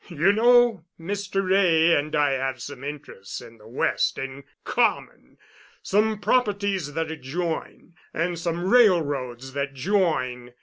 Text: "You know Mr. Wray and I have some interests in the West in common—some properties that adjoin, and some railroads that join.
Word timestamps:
"You 0.09 0.33
know 0.33 0.83
Mr. 0.99 1.47
Wray 1.47 1.93
and 1.93 2.15
I 2.15 2.31
have 2.31 2.59
some 2.59 2.83
interests 2.83 3.39
in 3.39 3.59
the 3.59 3.67
West 3.67 4.17
in 4.17 4.45
common—some 4.63 6.21
properties 6.21 6.95
that 6.95 7.11
adjoin, 7.11 7.93
and 8.11 8.39
some 8.39 8.65
railroads 8.67 9.53
that 9.53 9.75
join. 9.75 10.53